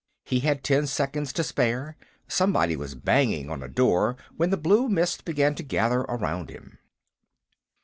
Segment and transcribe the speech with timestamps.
[0.23, 1.95] He had ten seconds to spare;
[2.27, 6.79] somebody was banging on a door when the blue mist began to gather around him.